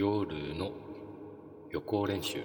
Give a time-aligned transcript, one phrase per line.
[0.00, 0.70] 夜の
[1.72, 2.38] 予行練習。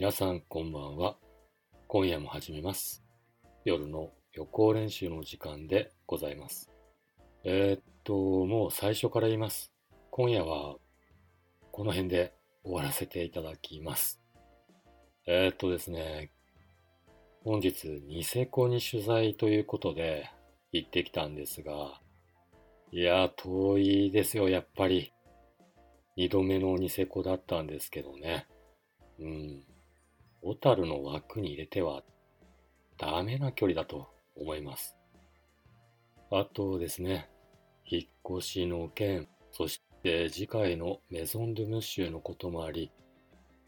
[0.00, 1.16] 皆さんこんばんは。
[1.88, 3.02] 今夜も始めます。
[3.64, 6.70] 夜の予行練習の時間でございます。
[7.42, 8.14] えーっと、
[8.46, 9.72] もう最初から言います。
[10.12, 10.76] 今夜は
[11.72, 14.20] この辺で終わらせていただきます。
[15.26, 16.30] えーっとですね、
[17.42, 20.30] 本日ニセコに取材ということで
[20.70, 22.00] 行ってきたんですが、
[22.92, 25.12] いや、遠いですよ、やっぱり。
[26.14, 28.46] 二度目のニセコだったんですけどね。
[29.18, 29.64] うん。
[30.48, 32.02] 小樽の枠に入れては
[32.96, 34.96] ダメな距離だと思います。
[36.30, 37.28] あとですね、
[37.84, 42.90] 引っ越しの件、そして次回のメゾンドゥムッシュのこともあり、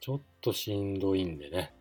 [0.01, 1.75] ちょっとしんどいんでね。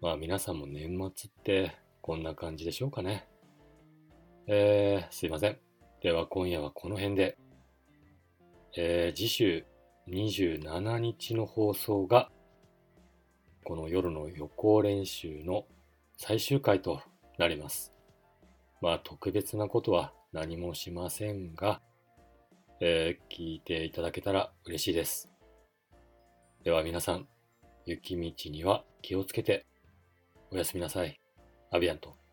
[0.00, 3.28] まあ皆さんも年末ってこんな感じでしょうかね。
[4.46, 5.58] えー、すいません。
[6.00, 7.36] では今夜はこの辺で。
[8.74, 9.66] えー、次週
[10.08, 12.30] 27日の放送が
[13.66, 15.64] この夜の予行練習の
[16.16, 17.02] 最終回と
[17.36, 17.90] なります。
[18.80, 21.80] まあ特別なことは何もしませんが、
[22.78, 25.28] えー聞いていただけたら嬉しいです。
[26.62, 27.26] では皆さん、
[27.86, 29.66] 雪道には気をつけて
[30.52, 31.20] おやすみなさい。
[31.72, 32.25] アビアント。